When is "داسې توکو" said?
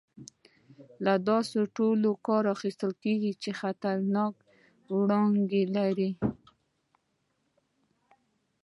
1.29-2.11